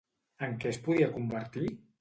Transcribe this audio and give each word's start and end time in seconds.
En 0.47 0.55
què 0.63 0.71
es 0.71 0.81
podia 0.87 1.13
convertir? 1.19 1.71